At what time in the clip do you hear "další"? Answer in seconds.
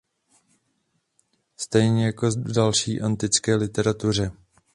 2.53-3.01